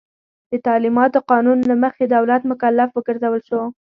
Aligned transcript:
د 0.51 0.53
تعلیماتو 0.67 1.25
قانون 1.31 1.59
له 1.69 1.75
مخې 1.83 2.03
دولت 2.15 2.41
مکلف 2.51 2.89
وګرځول 2.93 3.41
شو. 3.49 3.61